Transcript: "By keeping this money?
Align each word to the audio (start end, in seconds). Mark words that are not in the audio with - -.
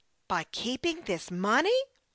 "By 0.27 0.45
keeping 0.45 1.01
this 1.03 1.29
money? 1.29 1.79